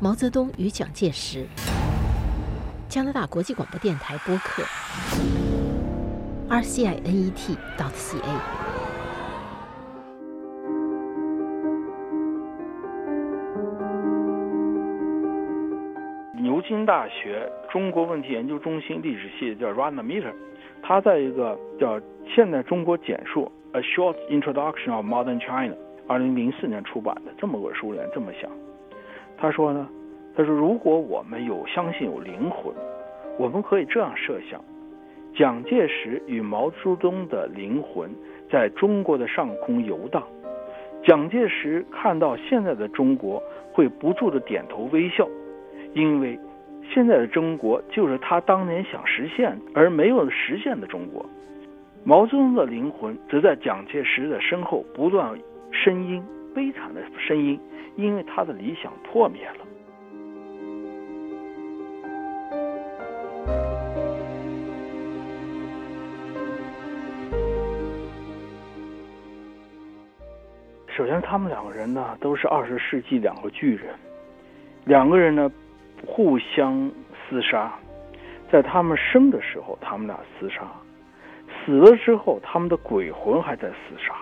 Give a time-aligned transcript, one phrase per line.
[0.00, 1.44] 毛泽东与蒋介石，
[2.88, 4.62] 加拿大国际广播电台播客
[6.48, 8.22] R C I N E T 倒 C A。
[16.40, 20.32] 牛津大学中国问题研究中心历史系叫 Rana Meter，
[20.80, 21.98] 他在一个叫
[22.32, 25.74] 《现代中国简述》A Short Introduction of Modern China，
[26.06, 28.48] 二零零四年出版的这么个书里这么想。
[29.40, 29.88] 他说呢，
[30.36, 32.74] 他说如果我们有相信有灵魂，
[33.38, 34.60] 我们可以这样设想：
[35.34, 38.10] 蒋介石与毛泽东的灵魂
[38.50, 40.22] 在中国的上空游荡。
[41.04, 43.40] 蒋介石看到现在的中国，
[43.72, 45.28] 会不住的点头微笑，
[45.94, 46.36] 因为
[46.92, 51.24] 现在的中国就是他当年想实现而没有实现的中国。
[52.04, 55.38] 毛泽东的灵魂则在蒋介石的身后不断
[55.70, 56.22] 呻吟，
[56.58, 57.60] 悲惨的声音。
[57.94, 59.66] 因为他的理想破灭了。
[70.86, 73.94] 首先，他们两个人呢，都是二十世纪两个巨人，
[74.84, 75.50] 两个人呢
[76.06, 76.72] 互相
[77.28, 77.72] 厮杀，
[78.52, 80.62] 在他们生的时候，他们俩厮杀；
[81.48, 84.14] 死了之后，他们的鬼魂还在厮杀。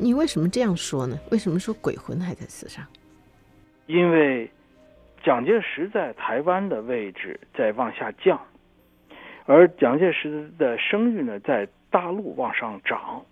[0.00, 1.18] 你为什么这样说呢？
[1.32, 2.86] 为什么说鬼魂还在厮杀？
[3.86, 4.48] 因为
[5.24, 8.40] 蒋介石在台湾的位置在往下降，
[9.44, 13.24] 而蒋介石的声誉呢在大陆往上涨。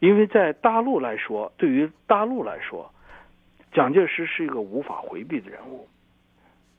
[0.00, 2.92] 因为在大陆来说，对于大陆来说，
[3.72, 5.86] 蒋介石是一个无法回避的人物，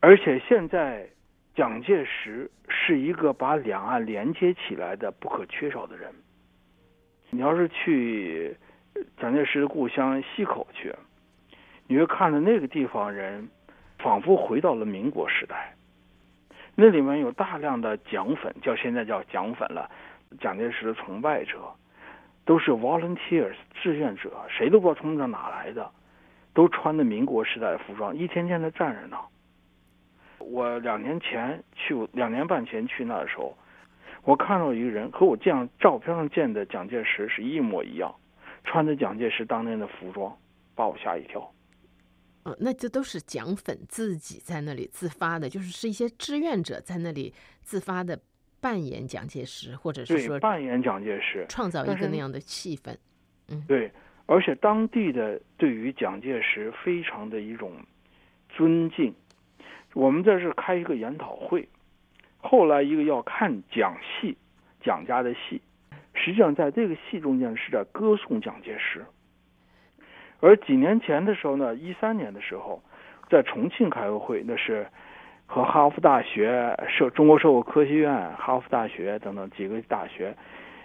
[0.02, 1.08] 而且现在
[1.56, 6.14] 蒋介石是一个把两岸连接起来的不可缺少的人。
[7.30, 8.58] 你要是去。
[9.18, 10.94] 蒋介石的故乡溪口去，
[11.88, 13.50] 你会看到那个地方人
[14.00, 15.74] 仿佛回到了民国时代。
[16.76, 19.90] 那里面有大量的蒋粉，叫现在叫蒋粉了，
[20.39, 21.73] 蒋介石的崇拜者，
[22.44, 25.89] 都是 volunteers 志愿者，谁都不知道从哪来的，
[26.54, 29.17] 都穿的民国时代的服装，一天天的站着呢。
[30.39, 33.58] 我两年前去，两年半前去那的时候，
[34.23, 38.14] 我看到一个人和我这样照片上见的蒋介石是一模一样。
[38.65, 40.36] 穿着蒋介石当年的服装，
[40.76, 41.39] 把我吓一跳。
[42.43, 48.20] 哦，那这都是蒋粉自己在那里自发的，就是是一些志愿者在那里自发的
[48.61, 52.95] 扮演蒋介石，或者是说扮演蒋介石，创造一个那样的气氛。
[53.48, 53.92] 嗯，对，
[54.27, 57.71] 而且当地的对于蒋介石非常的一种
[58.49, 59.14] 尊敬。
[59.93, 61.67] 我们这是开一个研讨会，
[62.37, 64.37] 后来一个要看蒋戏，
[64.83, 65.59] 蒋家的戏。
[66.15, 69.05] 实际上，在这个戏中间是在歌颂蒋介石。
[70.39, 72.81] 而几年前的时候呢，一三年的时候，
[73.30, 74.87] 在重庆开个会，那是
[75.45, 80.36] 和哈佛大学、社中国社会科学院、哈佛大学等等几个大学，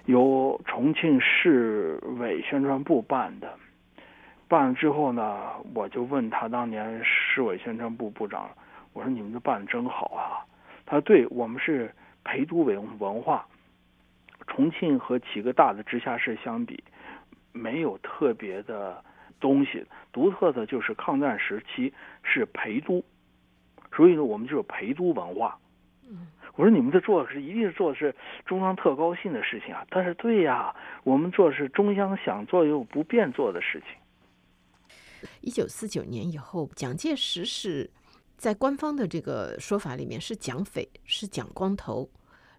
[0.06, 3.48] 由重庆市委宣传部办的。
[4.48, 5.38] 办了之后呢，
[5.74, 8.50] 我就问他当年市委宣传部部长，
[8.92, 10.42] 我说：“你们这办的真好啊！”
[10.86, 13.46] 他说：“对我们是陪都文文化。”
[14.50, 16.83] 重庆和几个大的直辖市相比，
[17.53, 19.03] 没有特别的
[19.38, 21.94] 东西，独特的就是抗战时期
[22.25, 23.03] 是陪都，
[23.94, 25.56] 所以呢，我们就有陪都文化。
[26.09, 30.75] 嗯我说你们这做的是一定是做的是中央特高兴的事情啊，但是对呀，
[31.05, 35.28] 我们做的是中央想做又不便做的事情。
[35.41, 37.88] 一九四九年以后，蒋介石是
[38.37, 42.11] 在官方的这个说法里面是蒋匪，是蒋光头，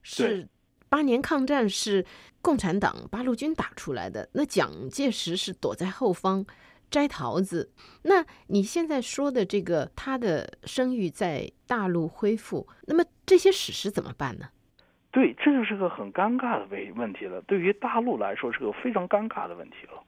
[0.01, 0.47] 是。
[0.91, 2.05] 八年抗战是
[2.41, 6.45] 共产党八路军打出来的，那蒋介石是躲在后方
[6.89, 7.71] 摘桃子。
[8.03, 14.49] 那你现在说的这个他的声誉在大陆恢复，那么这些史实怎么办呢？
[15.11, 17.41] 对，这就是个很尴尬的问问题了。
[17.43, 20.03] 对于大陆来说，是个非常尴尬的问题了。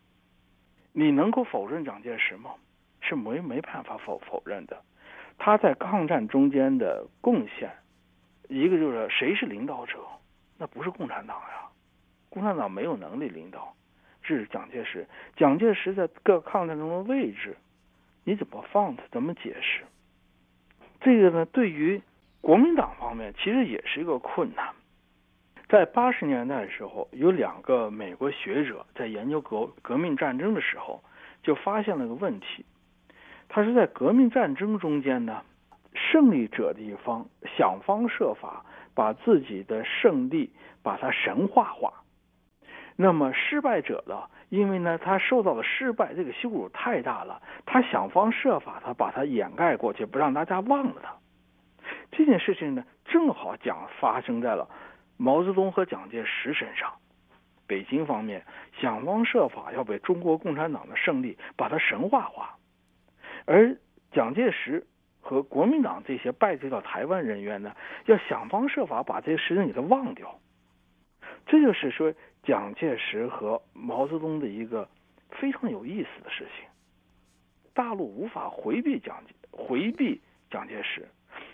[0.92, 2.52] 你能够否认蒋介石吗？
[3.00, 4.78] 是没没办法否否认的。
[5.38, 7.72] 他在抗战中间的贡献，
[8.50, 9.96] 一个就是谁是领导者。
[10.64, 11.68] 那不是共产党呀，
[12.30, 13.76] 共产党没有能力领导，
[14.22, 15.06] 这是蒋介石。
[15.36, 17.58] 蒋介石在各抗战中的位置，
[18.24, 19.04] 你怎么放他？
[19.12, 19.84] 怎么解释？
[21.02, 21.46] 这个呢？
[21.48, 22.02] 对于
[22.40, 24.70] 国民党方面，其实也是一个困难。
[25.68, 31.04] 在八十年代的时候，有两个美国学者在研究革革命战争的时候，
[31.42, 32.64] 就发现了个问题。
[33.50, 35.44] 他是在革命战争中间呢，
[35.94, 37.26] 胜利者的一方
[37.58, 38.66] 想方设法。
[38.96, 40.52] 把自己的胜利
[40.82, 41.94] 把它神话化，
[42.96, 51.16] 那么失败者呢，因为呢，他受到的失败，这个羞辱太大了，他想方设法，他把它掩盖过去，不让大家忘了他。
[52.12, 54.70] 这件事情呢，正好讲发生在了
[55.18, 56.94] 毛泽东和蒋介石身上。
[57.66, 58.46] 北京方面
[58.80, 62.58] 想方设法要被中国共产党的胜利把它神话化，
[63.46, 63.76] 而
[64.12, 64.86] 蒋介石
[65.24, 67.76] 和国民党这些败退到台湾人员呢，
[68.06, 70.40] 要想方设法把这些事情给他忘掉。
[71.48, 72.14] 这就是说。
[72.46, 74.86] 蒋介石和毛泽东的一个
[75.30, 76.68] 非常有意思的事情，
[77.74, 80.20] 大陆无法回避蒋回避
[80.52, 81.08] 蒋介石，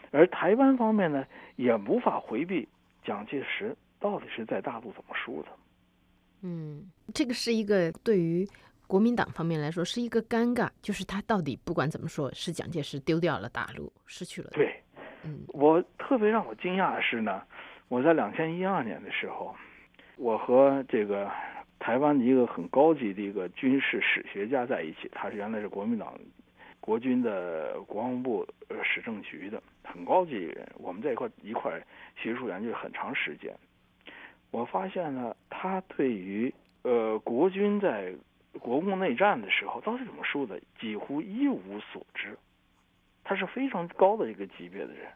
[0.10, 1.24] 而台湾方面呢
[1.58, 2.68] 也无法回避
[3.04, 5.50] 蒋介石到底是在大陆怎么输的。
[6.42, 8.50] 嗯，这个是一个对于
[8.90, 14.50] 国民党方面来说是一个尴尬，就是他到底不管怎么说，是蒋介石丢掉了大陆，失去了。
[14.54, 14.82] 对，
[15.24, 17.44] 嗯，我特别让我惊讶的是呢，
[17.88, 19.56] 我在两千一二年的时候。
[20.18, 21.32] 我和这个
[21.80, 26.20] 台湾的一个很高级的一个军事史学家在一起，他是原来是国民党
[26.82, 31.72] 国军的国防部呃史政局的很高级人，我们在一块一块
[32.18, 33.56] 学术研究很长时间。
[34.52, 38.12] 我发现呢，他对于呃国军在
[38.60, 42.38] 国共内战的时候到底怎么输的，几乎一无所知。
[43.24, 45.08] 他是非常高的一个级别的人，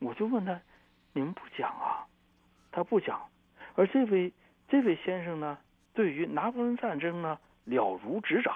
[0.00, 0.60] 我就问他
[1.12, 2.06] ：“你们不讲啊？”
[2.72, 3.20] 他不讲。
[3.74, 4.32] 而这位
[4.68, 5.58] 这位先生呢，
[5.92, 8.54] 对于拿破仑战争呢了如指掌。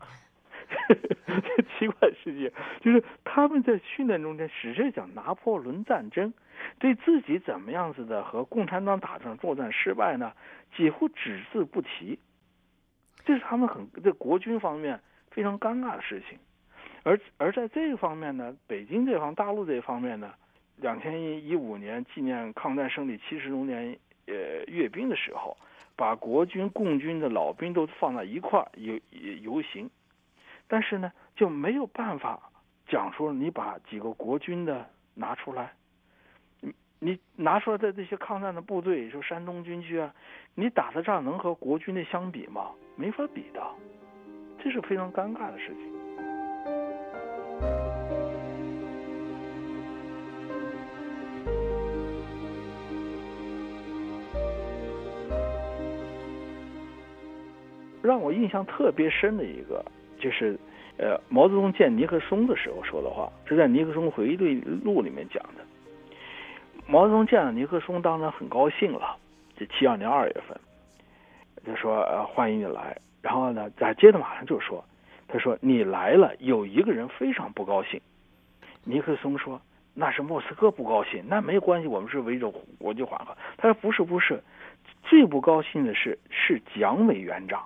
[1.26, 2.50] 这奇怪事情
[2.80, 6.32] 就是他们在训练中间只是讲拿破仑战争，
[6.78, 10.32] 对自己怎么样子的和共产党打仗作战失败呢，
[10.76, 12.18] 几乎只字不提。
[13.24, 15.00] 这是他们很在国军方面
[15.30, 16.38] 非常尴尬的事情。
[17.02, 20.32] 而而在这个方面呢，北京这方大陆这方面呢，
[20.76, 23.98] 两千一五年纪念抗战胜利七十周年。
[24.26, 25.54] 呃，阅兵的时候，
[25.96, 28.98] 把国军、共军的老兵都放在一块游
[29.42, 29.90] 游行，
[30.66, 32.40] 但是呢，就没有办法
[32.88, 35.74] 讲说你把几个国军的拿出来，
[36.62, 40.14] 你你拿出来的这些抗战的部队，说山东军区啊，
[40.54, 42.70] 你打的仗能和国军的相比吗？
[42.96, 43.60] 没法比的，
[44.62, 45.92] 这是非常尴尬的事情。
[58.02, 59.82] 让我印象特别深的一个，
[60.18, 60.58] 就是，
[60.98, 65.64] 呃，毛泽东见尼克松的时候说的话，是在尼克松回忆录里面讲的。
[66.86, 69.16] 毛泽东见了尼克松，当然很高兴了。
[69.56, 70.60] 这七二年二月份，
[71.64, 72.96] 就说呃欢迎你来。
[73.22, 74.84] 然后呢，再接着马上就说，
[75.26, 78.00] 他说你来了，有一个人非常不高兴。
[78.84, 79.60] 尼克松说
[79.94, 83.34] 那是莫斯科不高兴，那没有关系，我们是围着国际缓和。
[83.56, 84.42] 他说不是不是，
[85.02, 87.64] 最不高兴的是是蒋委员长。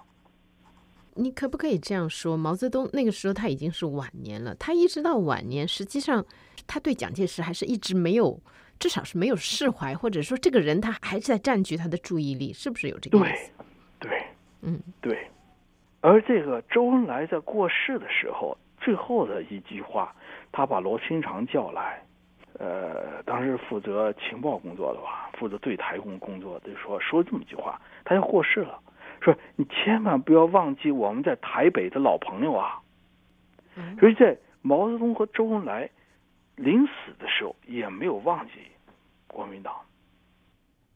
[1.15, 2.37] 你可不可以这样说？
[2.37, 6.25] 毛泽东那个时候他已经是晚年了，他一直到晚年，实际上
[6.69, 8.41] 他对蒋介石还是一直没有，
[8.79, 13.51] 至少是没有释怀，或者说这个人他还是在占据他的注意力，是不是有这个意思？
[13.57, 13.67] 对，
[14.63, 15.27] 嗯，对。
[16.01, 20.15] 而这个周恩来在过世的时候，最后的一句话，
[20.53, 22.01] 他把罗清长叫来，
[22.59, 28.81] 呃，当时负责情报工作的吧，负责对台工工作的，说说这么一句话，他要过世了。
[29.21, 32.81] 说你千万不要忘记我们在台北的老朋友啊！
[33.99, 35.91] 所以在毛泽东和周恩来
[36.55, 38.53] 临死的时候也没有忘记
[39.27, 39.75] 国民党，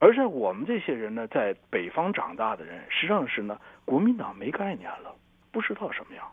[0.02, 5.14] 而在我们这些人呢，在北方长大的人，实际上是呢，国民党没概念了，
[5.52, 6.26] 不知道什么样。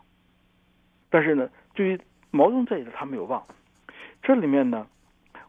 [1.08, 2.00] 但是呢，对于
[2.32, 3.46] 毛泽东这一次他没有忘。
[4.24, 4.88] 这里面呢，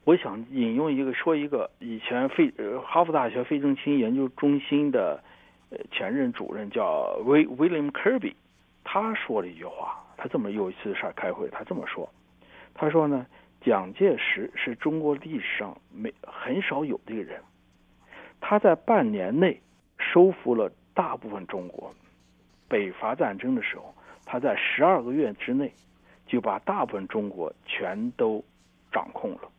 [0.04, 5.24] 我想引用一个说一个以前费呃哈佛大学费正清研究中心的。
[5.72, 8.34] 呃，前任主任叫威 William Kirby，
[8.84, 12.08] 他说了一句话，他这么有一次上开会，他这么说，
[12.74, 13.26] 他说呢，
[13.62, 17.42] 蒋介石是中国历史上没很少有的一个人，
[18.42, 19.62] 他在半年内
[19.98, 21.94] 收复了大部分中国，
[22.68, 23.94] 北伐战争的时候，
[24.26, 25.72] 他在十二个月之内
[26.26, 28.44] 就把大部分中国全都
[28.92, 29.50] 掌控了，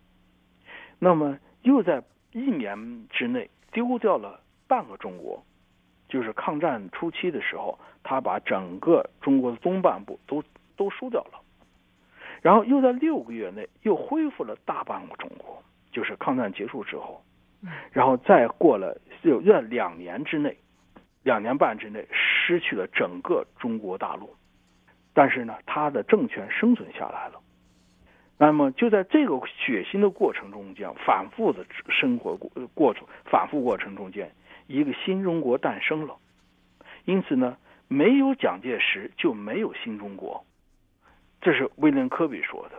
[0.98, 5.42] 那么又在一年之内丢掉了半个中国。
[6.08, 10.44] 就是抗战初期的时候，他把整个中国的东半部都
[10.76, 11.40] 都输掉了，
[12.42, 15.62] 然后又在六个月内又恢复了大半个中国。
[15.90, 17.22] 就是抗战结束之后，
[17.92, 20.57] 然后再过了又在两年之内，
[21.23, 24.35] 两年半之内失去了整个中国大陆，
[25.14, 27.40] 但是呢，他的政权生存下来了。
[28.38, 34.33] 那么就在这个血腥的过程中间，反复的生活过过程，反复过程中间。
[34.66, 36.16] 一个新中国诞生了，
[37.04, 37.57] 因此呢，
[37.88, 40.45] 没有蒋介石就没有新中国，
[41.40, 42.76] 这是威廉·科比说的。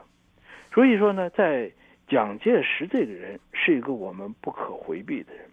[0.73, 1.71] 所以说呢，在
[2.13, 5.49] 蒋介石这个人是一个我们不可回避的人。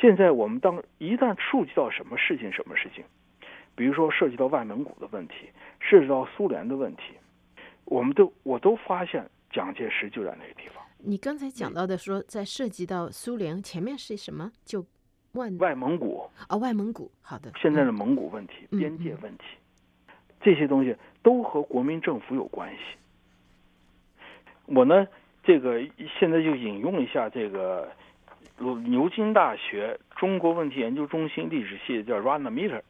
[0.00, 3.02] 现在我们当一旦触及到什么事情，什么事情，
[3.74, 5.48] 比如说涉及到外蒙古的问题，
[5.80, 7.14] 涉及到苏联的问题，
[7.86, 10.80] 我们都我都发现蒋介石就在那个地方。
[10.98, 14.52] 你刚才讲到的说，在涉及到苏联前面是什么？
[14.64, 14.86] 就
[15.32, 17.10] 外外蒙古啊，外蒙古。
[17.20, 19.44] 好的，现在的蒙古问题、边界问题，
[20.40, 20.94] 这些东西
[21.24, 22.80] 都和国民政府有关系。
[24.66, 25.06] 我呢，
[25.46, 25.80] 这个
[26.18, 27.88] 现在就引用一下这个。
[28.86, 32.80] 牛津大学中国问题研究中心历史系叫 Rana Meter，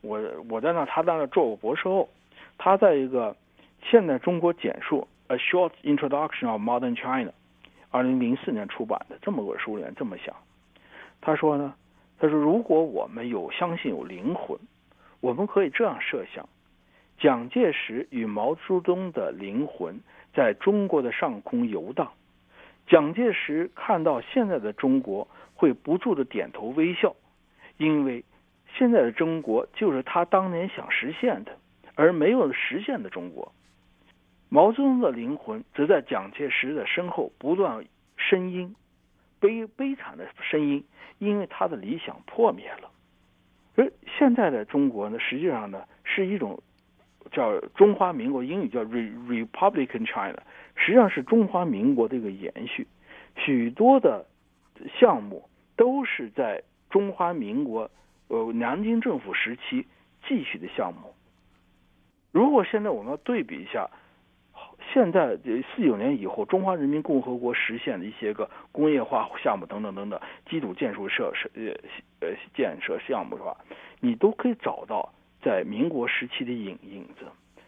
[0.00, 0.18] 我
[0.48, 2.08] 我在那他在那做过博士后，
[2.56, 3.36] 他在一个
[3.82, 7.30] 现代中国简述 A Short Introduction of Modern China，
[7.90, 10.34] 二零零四年出版的这么个书里面这么想，
[11.20, 11.74] 他说呢，
[12.18, 14.58] 他说如果我们有相信有灵魂，
[15.20, 16.48] 我们可以这样设想，
[17.18, 20.00] 蒋介石与毛泽东的灵魂
[20.34, 22.12] 在中国的上空游荡。
[22.86, 27.14] 蒋介石看到现在的中国，会不住的点头微笑，
[27.76, 28.24] 因为
[28.74, 31.56] 现在的中国就是他当年想实现的，
[31.94, 33.52] 而没有实现的中国。
[34.48, 37.84] 毛泽东的灵魂则在蒋介石的身后不断
[38.18, 38.74] 呻吟，
[39.40, 40.84] 悲悲惨的声音，
[41.18, 42.90] 因为他的理想破灭了。
[43.76, 46.62] 而现在的中国呢，实际上呢是一种
[47.30, 50.42] 叫中华民国，英语叫 Republican China。
[50.74, 52.86] 实际上是中华民国的一个延续，
[53.36, 54.26] 许多的
[54.98, 57.90] 项目都是在中华民国
[58.28, 59.86] 呃南京政府时期
[60.26, 61.14] 继续的项目。
[62.32, 63.90] 如果现在我们要对比一下，
[64.92, 73.56] 现在四九年以后中华人民共和国实现的一些个工业化项目等等等等基础建设设施呃呃建设项目的话，
[74.00, 75.12] 你都可以找到
[75.42, 77.26] 在民国时期的影影子，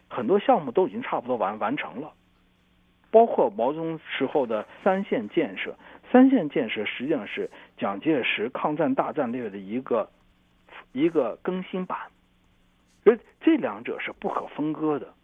[0.08, 2.12] 很多项目都已经差不多完完成了。
[3.10, 5.76] 包括毛泽东时候的三线建设，
[6.10, 10.10] 三线建设实际上是蒋介石抗战大战略的一个
[10.92, 11.98] 一个更新版，
[13.04, 15.14] 所以这两者是不可分割的。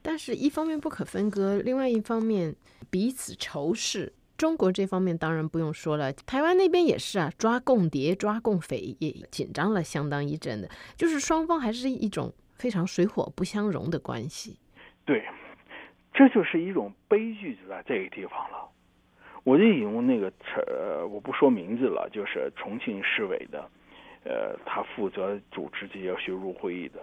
[0.00, 2.56] 但是，一方面不可分割，另外一方面
[2.90, 4.12] 彼此仇视。
[4.42, 14.58] 中国这方面当然不用说了，台湾那边也是啊，抓共谍、抓共匪也紧张了相当一阵的，就是双方还是一种非常水火不相容的关系。
[15.04, 15.22] 对。
[16.12, 18.68] 这就是一种悲剧，就在这个地方了。
[19.44, 20.30] 我就引用那个，
[20.66, 23.70] 呃，我不说名字了，就是重庆市委的，
[24.24, 26.98] 呃，他负责主持这些学术会议的。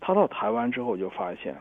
[0.00, 1.54] 他到台湾之后就发现，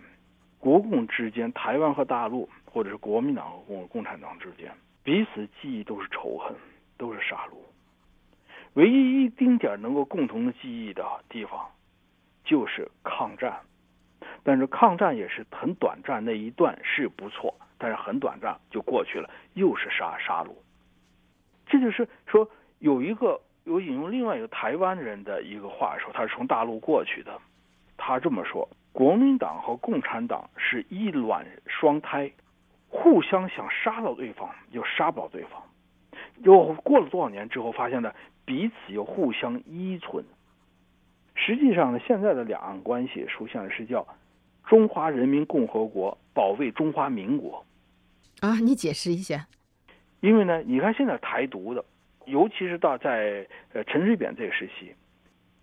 [0.57, 4.72] 国共之间，台湾和大陆，或者是国民党和共共产党之间，
[5.08, 6.54] 彼此记忆都是仇恨，
[6.98, 7.56] 都是杀戮。
[8.74, 11.66] 唯一一丁点能够共同的记忆的地方，
[12.44, 13.58] 就是抗战。
[14.44, 20.50] 但是抗战也是很短暂，那一段是不错，但是很短暂就过去了，又是杀杀戮。
[21.68, 22.46] 这就是说，
[22.80, 27.40] 有一个有引用另外一个台湾人的一个话说，他是从大陆过去的，
[27.96, 32.30] 他这么说：国民党和共产党是一卵双胎，
[33.04, 35.63] 互相想杀到对方又杀不到对方，
[36.44, 38.13] 又过了多少年之后，发现呢
[38.46, 40.25] 彼此又互相依存。
[41.36, 44.06] 实际上呢，现在的两岸关系出现的是叫。
[44.70, 47.66] 中华人民共和国保卫中华民国，
[48.42, 49.48] 啊，你解释一下。
[50.20, 51.86] 因为呢，你看现在台独的，
[52.25, 54.94] 尤其是到在呃陈水扁这个时期，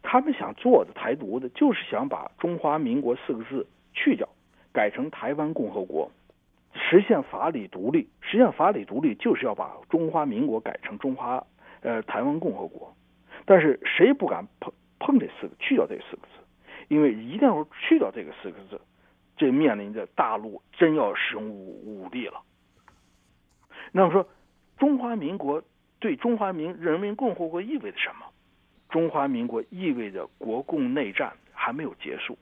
[0.02, 4.26] 他们想做的台独的，就是想把中华民国四个字去掉，
[4.72, 6.10] 改成台湾共和国，
[6.74, 8.08] 实现法理独立。
[8.20, 11.46] 实现法理独立就是要把中华民国改成中华
[11.80, 12.94] 呃台湾共和国，
[13.44, 16.44] 但是谁不敢碰碰这四个去掉这四个字？
[16.88, 18.80] 因为一旦要去掉这个四个字。
[19.36, 22.40] 这面临着大陆真要使用武武力了。
[23.90, 24.28] 那么说，
[24.78, 25.60] 中华民国
[25.98, 28.26] 对中华民人民共和国意味着什么？
[28.88, 32.38] 中华民国意味着国共内战还没有结束，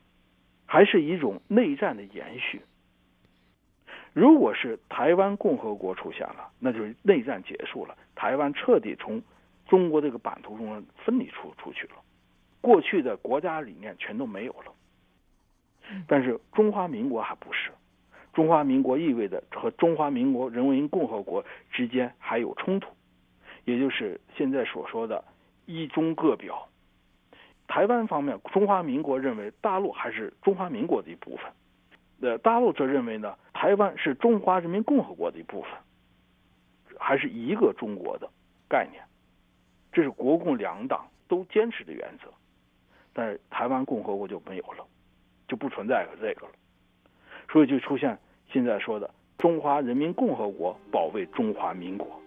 [0.67, 2.61] 还是一种内战的延续。
[4.13, 9.23] 如果是台湾共和国出现了，那就是内战结束了，台湾彻底从
[9.67, 11.95] 中国这个版图中分离出出去了，
[12.61, 14.73] 过去的国家理念全都没有了。
[16.07, 17.71] 但是中华民国还不是，
[18.33, 22.91] 中华民国意味着和中华民国人民共和国之间还有冲突，
[23.65, 25.25] 也就是现在所说的
[25.67, 26.69] “一中各表”。
[27.67, 31.51] 台湾方面，中华民国认为大陆还是中华民国的一部分，
[32.21, 35.71] 呃，大陆则认为呢，台湾是中华人民共和国的一部分，
[36.99, 38.29] 还是一个中国的
[38.69, 39.01] 概念，
[39.93, 42.29] 这是国共两党都坚持的原则。
[43.13, 44.85] 但是台湾共和国就没有了，
[45.47, 46.53] 就不存在这个了，
[47.53, 52.21] 所以就出现现在说的中华人民共和国保卫中华民国。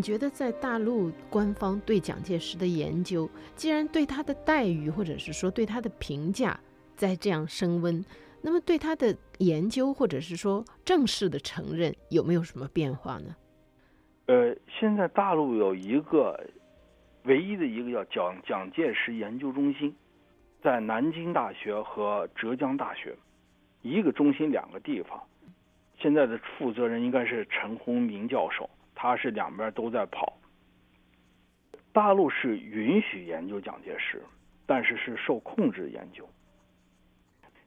[0.00, 6.58] 你觉得在大陆官方对蒋介石的研究，既然对他的待遇或者是说对他的评价
[6.96, 8.02] 在这样升温，
[8.40, 13.36] 那么对他的研究或者是说正式的承认有没有什么变化呢？
[14.24, 16.48] 呃，现在大陆有一个
[17.24, 19.94] 唯一的一个叫蒋蒋介石研究中心，
[20.62, 23.14] 在南京大学和浙江大学，
[23.82, 25.22] 一个中心两个地方，
[25.98, 28.66] 现在的负责人应该是陈洪明教授。
[29.02, 30.36] 他是两边都在跑。
[31.90, 34.22] 大陆是允许研究蒋介石，
[34.66, 36.28] 但是是受控制研究。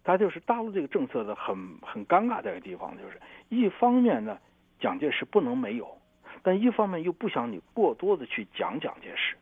[0.04, 4.38] 他就是大陆这个政策的很很尴尬的一个地方，就是一方面呢，
[4.80, 5.98] 蒋介石不能没有，
[6.44, 9.36] 但一方面又不想你过多的去讲蒋介石，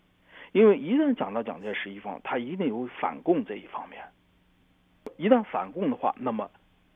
[0.53, 4.01] 因为一旦讲到蒋介石一方，他一定有反共这一方面。
[5.17, 6.49] 一旦反共的话，那么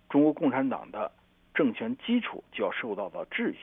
[0.08, 1.12] 中国共产党的
[1.54, 3.58] 政权基础就要受到了质疑。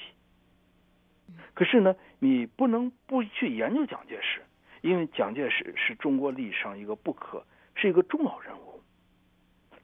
[1.55, 4.43] 可是呢，你不能不去研究蒋介石，
[4.81, 8.81] 因为蒋介石是中国历史上一个不可，是一个重要人物。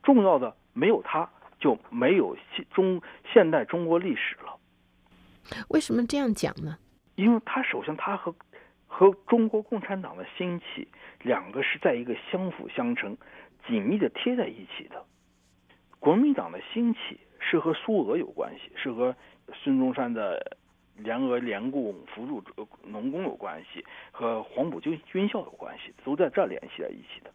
[0.02, 1.28] 重要的没有他，
[1.60, 3.02] 就没有现中
[3.32, 4.58] 现代中国历史了。
[5.68, 6.78] 为什么这样讲呢？
[7.16, 8.34] 因为他首先他和
[8.86, 10.88] 和中国共产党的兴起，
[11.22, 13.16] 两个是在一个相辅相成、
[13.66, 15.04] 紧密的贴在一起的。
[15.98, 19.14] 国民党的兴起是和苏俄有关系，是和
[19.52, 20.56] 孙中山的。
[20.98, 22.42] 联俄联共扶助
[22.84, 27.30] 农工有关系，和黄埔军军校有关系，都在这联系在一起的。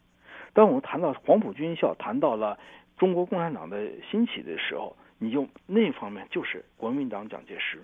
[0.54, 2.60] 当我们谈到黄埔军校，谈到了
[2.98, 7.82] 中国共产党的兴起的时候，你就那方面就是国民党蒋介石。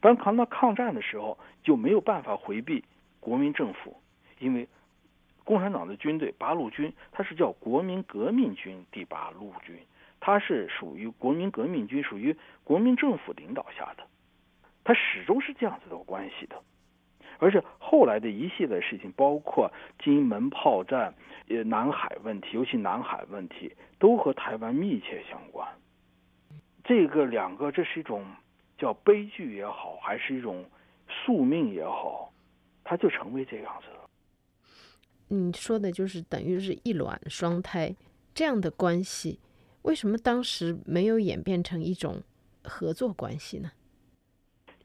[0.00, 2.84] 当谈到抗战的时候，就没有办法回避
[3.20, 4.00] 国民政府，
[4.38, 4.68] 因为
[5.44, 9.76] 共产党的军队八路军，它是叫国民革命军第八路军，
[10.20, 14.06] 它是属于国民革命军，属于国民政府领导下的。
[14.88, 16.56] 它始终是这样子的关系的，
[17.38, 19.70] 而且后来的一系列事情，包括
[20.02, 21.12] 金门炮战、
[21.48, 25.68] 呃南海问题，尤其南海问题，都和台湾密切相关。
[26.84, 28.24] 这个两个，这是一种
[28.78, 30.64] 叫悲剧也好，还是一种
[31.06, 32.32] 宿命也好，
[32.82, 34.08] 它就成为这样子了。
[35.28, 37.94] 你说的就是等于是一卵双胎
[38.32, 39.38] 这样的关系，
[39.82, 42.22] 为什么当时没有演变成一种
[42.64, 43.70] 合作关系呢？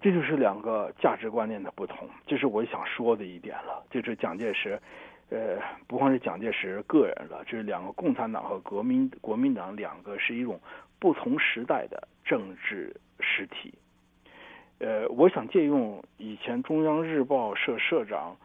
[0.04, 3.82] 这就是两个价值观念的不同，这是我想说的一点了。
[3.90, 4.78] 就是蒋介石，
[5.30, 10.60] 呃，不光是蒋介石个人了，这是两个共产党和国民国民党两个是一种
[11.00, 13.74] 不同时代的政治实体。
[14.80, 18.36] 呃，我想借用以前中央日报社社长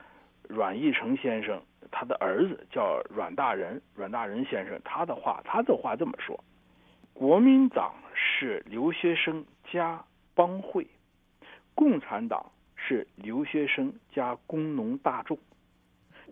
[0.48, 6.38] 阮义成先生，他的儿子叫阮大仁，阮大仁先生他的话，他的话这么说：
[7.12, 10.00] 国民党是留学生加
[10.36, 10.86] 帮会。
[11.78, 15.38] 共产党是留学生加工农大众，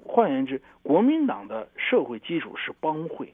[0.05, 3.33] 换言之，国民党的社会基础是帮会，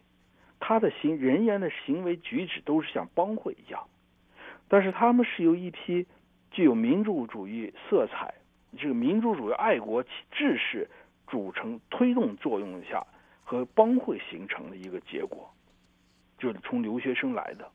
[0.60, 3.88] 他的行人员的行为举止都是像帮会一样，
[4.68, 6.06] 但是他们是由一批
[6.50, 8.34] 具有民主主义色彩、
[8.76, 10.90] 这个民主主义爱国志士
[11.28, 13.06] 组成推动作用下
[13.42, 15.50] 和帮会形成的一个结果，
[16.36, 17.70] 就是从留学生来的。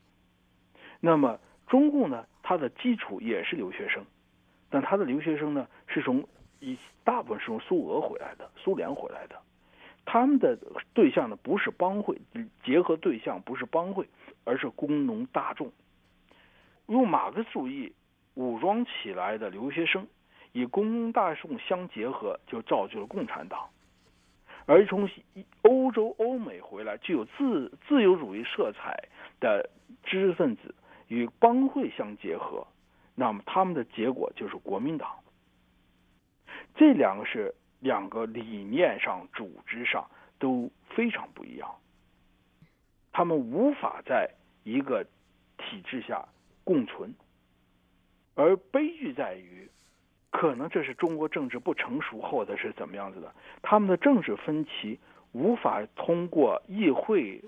[0.99, 4.05] 那么中共呢，它的基础也是留学生。
[4.69, 6.27] 但他的留学生呢，是从
[6.59, 9.35] 一大部分是从苏俄回来的，苏联回来的。
[10.05, 10.57] 他们的
[10.93, 12.17] 对象呢，不是帮会，
[12.63, 14.07] 结合对象不是帮会，
[14.45, 15.71] 而是工农大众。
[16.87, 17.93] 用马克思主义
[18.35, 20.07] 武装起来的留学生，
[20.53, 23.67] 以工农大众相结合，就造就了共产党。
[24.65, 25.09] 而从
[25.63, 28.97] 欧洲、欧美回来具有自自由主义色彩
[29.39, 29.69] 的
[30.03, 30.73] 知识分子，
[31.07, 32.65] 与帮会相结合。
[33.19, 35.09] 那么他们的结果就是国民党。
[36.75, 41.67] 这两个是两个理念上、组织上都非常不一样，
[43.11, 44.29] 他们无法在
[44.63, 45.03] 一个
[45.57, 46.23] 体制下
[46.63, 47.11] 共存。
[48.35, 49.67] 而悲剧在于，
[50.29, 54.99] 可能这是中国政治不成熟，或者是怎么样子的，他们的政治分歧
[55.31, 57.43] 无法通过议会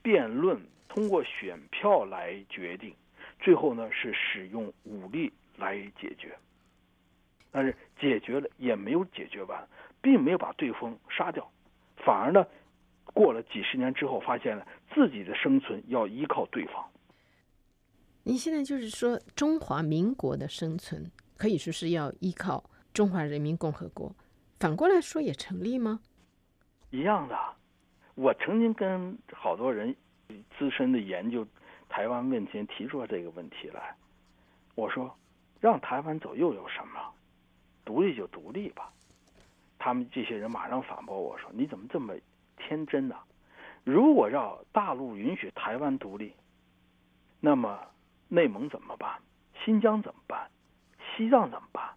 [0.00, 2.94] 辩论、通过选票来决定。
[3.40, 6.36] 最后呢，是使用武力来解决，
[7.50, 9.68] 但是解决了也没有解决完，
[10.00, 11.50] 并没有把对方杀掉，
[11.96, 12.46] 反而呢，
[13.04, 16.84] 过了几十年之后，发现了自己的生存要依靠对方。
[18.22, 24.14] 您现在就是说，中华民国的生存可以说是要依靠中华人民共和国，
[24.58, 26.00] 反过来说也成立吗？
[26.90, 27.36] 一样的。
[28.16, 29.96] 我曾经跟好多人
[30.58, 31.46] 资深的研究
[31.90, 33.94] 台湾问前提出这个问题来，
[34.74, 35.14] 我说，
[35.60, 37.12] 让台湾走又有什么？
[37.84, 38.90] 独立就独立吧。
[39.78, 42.14] 他们这些人马上反驳我说：“你怎么这么
[42.56, 43.16] 天真呢？
[43.82, 46.32] 如果让大陆允许台湾独立，
[47.40, 47.80] 那么
[48.28, 49.20] 内蒙怎么办？
[49.64, 50.48] 新疆怎么办？
[51.16, 51.94] 西藏怎么办？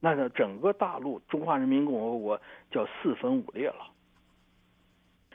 [0.00, 3.92] 那这整个大陆中华人民共和国叫四分五裂了。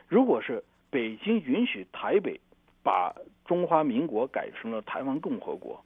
[0.08, 2.42] 如果是北京允许台北
[2.86, 5.84] 把中华民国改成了台湾共和国，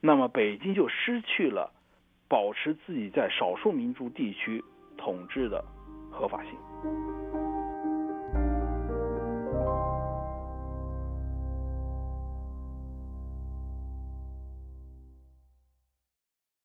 [0.00, 1.72] 那么北京就失去了。”
[2.26, 4.64] 保持自己在少数民族地区
[4.96, 5.62] 统治的
[6.10, 6.52] 合法性。